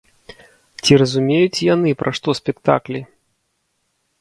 Ці 0.87 0.95
разумеюць 1.01 1.63
яны, 1.73 1.89
пра 1.99 2.15
што 2.21 2.35
спектаклі? 2.41 2.99